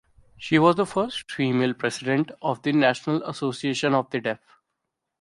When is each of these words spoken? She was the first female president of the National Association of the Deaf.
She 0.35 0.57
was 0.57 0.77
the 0.77 0.87
first 0.87 1.29
female 1.31 1.75
president 1.75 2.31
of 2.41 2.63
the 2.63 2.71
National 2.71 3.21
Association 3.21 3.93
of 3.93 4.09
the 4.09 4.19
Deaf. 4.19 4.39